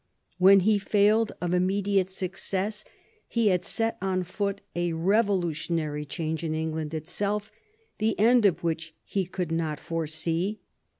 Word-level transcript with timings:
When 0.39 0.61
he 0.61 0.79
failed 0.79 1.31
of 1.41 1.53
immediate 1.53 2.09
success, 2.09 2.83
he 3.27 3.49
had 3.49 3.63
set 3.63 3.99
on 4.01 4.23
foot 4.23 4.61
a 4.75 4.93
revolutionary 4.93 6.05
change 6.05 6.43
in 6.43 6.55
England 6.55 6.95
itself, 6.95 7.51
the 7.99 8.19
end 8.19 8.47
of 8.47 8.63
which 8.63 8.95
he 9.03 9.27
could 9.27 9.51
not 9.51 9.79
foresee. 9.79 10.59